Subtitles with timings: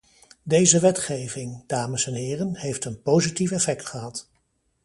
[0.43, 4.29] Deze wetgeving, dames en heren, heeft een positief effect gehad.